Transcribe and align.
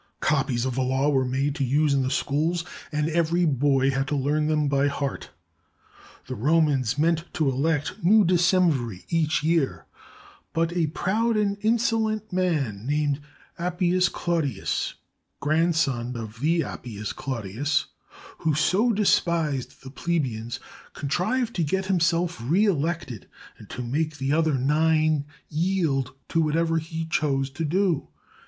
Copies 0.21 0.65
of 0.65 0.73
the 0.73 0.81
laws 0.81 1.13
were 1.13 1.25
made 1.25 1.53
to 1.53 1.63
use 1.63 1.93
in 1.93 2.01
the 2.01 2.09
schools, 2.09 2.65
and 2.91 3.07
every 3.07 3.45
boy 3.45 3.91
had 3.91 4.07
to 4.07 4.15
learn 4.15 4.47
them 4.47 4.67
by 4.67 4.87
heart. 4.87 5.29
The 6.25 6.33
Romans 6.33 6.97
meant 6.97 7.31
to 7.33 7.47
elect 7.47 8.03
new 8.03 8.25
decemviri 8.25 9.03
each 9.09 9.43
year, 9.43 9.85
but 10.53 10.75
a 10.75 10.87
proud 10.87 11.37
and 11.37 11.55
insolent 11.61 12.33
man 12.33 12.87
named 12.87 13.21
Appius 13.59 14.09
Claudius, 14.09 14.95
grandson 15.39 16.17
of 16.17 16.39
the 16.39 16.63
Appius 16.63 17.13
Claudius 17.13 17.85
who 18.39 18.55
so 18.55 18.91
despised 18.91 19.83
the 19.83 19.91
plebeians, 19.91 20.59
contrived 20.93 21.55
to 21.57 21.63
get 21.63 21.85
himself 21.85 22.41
reelected 22.43 23.27
and 23.59 23.69
to 23.69 23.83
make 23.83 24.17
the 24.17 24.33
other 24.33 24.55
nine 24.55 25.25
yield 25.47 26.15
to 26.29 26.41
whatever 26.41 26.79
he 26.79 27.05
chose 27.05 27.51
to 27.51 27.63
do. 27.63 28.07